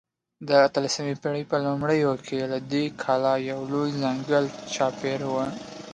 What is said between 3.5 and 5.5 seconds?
یو لوی ځنګل چاپېر و.